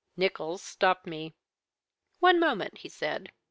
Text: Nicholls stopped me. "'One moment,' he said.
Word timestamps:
Nicholls 0.17 0.63
stopped 0.63 1.05
me. 1.05 1.35
"'One 2.19 2.39
moment,' 2.39 2.79
he 2.79 2.89
said. 2.89 3.31